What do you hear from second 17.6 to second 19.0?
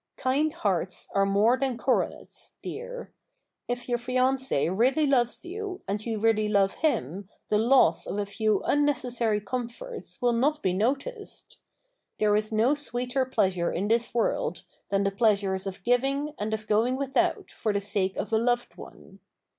the sake of a loved